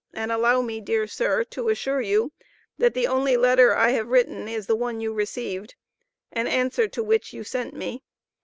and 0.15 0.31
allow 0.31 0.63
me 0.63 0.81
dear 0.81 1.05
sir, 1.05 1.43
to 1.43 1.69
assure 1.69 2.01
you 2.01 2.31
that 2.75 2.95
the 2.95 3.05
only 3.05 3.37
letter 3.37 3.75
I 3.75 3.91
have 3.91 4.07
written, 4.07 4.47
is 4.47 4.65
the 4.65 4.75
one 4.75 4.99
you 4.99 5.13
received, 5.13 5.75
an 6.31 6.47
answer 6.47 6.87
to 6.87 7.03
which 7.03 7.33
you 7.33 7.43
sent 7.43 7.75
me. 7.75 8.01